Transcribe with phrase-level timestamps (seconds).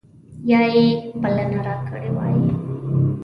[0.51, 0.85] یا یې
[1.21, 2.37] بلنه راکړې وای.